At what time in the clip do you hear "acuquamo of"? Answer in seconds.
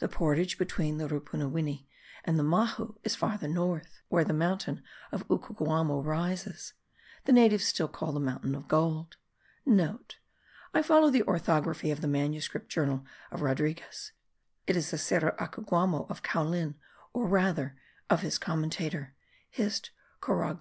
15.38-16.24